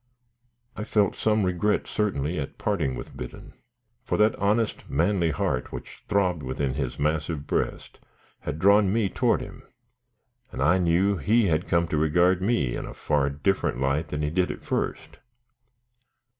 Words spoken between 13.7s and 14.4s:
light than he